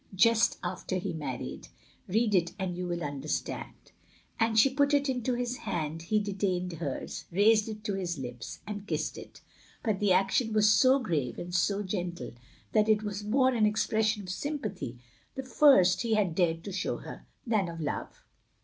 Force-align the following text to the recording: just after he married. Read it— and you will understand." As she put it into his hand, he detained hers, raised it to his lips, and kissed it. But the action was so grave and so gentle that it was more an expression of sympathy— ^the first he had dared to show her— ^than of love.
just 0.25 0.57
after 0.63 0.95
he 0.95 1.13
married. 1.13 1.67
Read 2.07 2.33
it— 2.33 2.53
and 2.57 2.75
you 2.75 2.87
will 2.87 3.03
understand." 3.03 3.91
As 4.39 4.59
she 4.59 4.71
put 4.73 4.95
it 4.95 5.07
into 5.07 5.35
his 5.35 5.57
hand, 5.57 6.01
he 6.01 6.19
detained 6.19 6.73
hers, 6.73 7.25
raised 7.31 7.69
it 7.69 7.83
to 7.83 7.93
his 7.93 8.17
lips, 8.17 8.61
and 8.65 8.87
kissed 8.87 9.15
it. 9.15 9.41
But 9.83 9.99
the 9.99 10.11
action 10.11 10.53
was 10.53 10.67
so 10.71 10.97
grave 10.97 11.37
and 11.37 11.53
so 11.53 11.83
gentle 11.83 12.31
that 12.71 12.89
it 12.89 13.03
was 13.03 13.23
more 13.23 13.49
an 13.53 13.67
expression 13.67 14.23
of 14.23 14.31
sympathy— 14.31 14.97
^the 15.37 15.47
first 15.47 16.01
he 16.01 16.15
had 16.15 16.33
dared 16.33 16.63
to 16.63 16.71
show 16.71 16.97
her— 16.97 17.27
^than 17.47 17.71
of 17.71 17.79
love. 17.79 18.23